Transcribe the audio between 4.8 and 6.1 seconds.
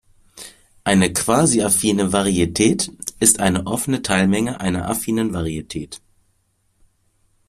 affinen Varietät.